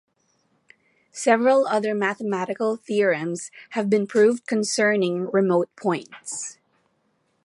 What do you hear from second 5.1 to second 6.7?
remote points.